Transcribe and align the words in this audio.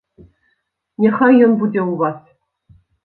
Няхай 1.05 1.33
ён 1.49 1.53
будзе 1.59 1.81
ў 1.89 1.91
вас. 2.01 2.17